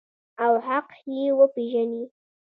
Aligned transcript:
او 0.45 0.53
حق 0.67 0.89
یې 1.15 1.25
وپیژني. 1.39 2.03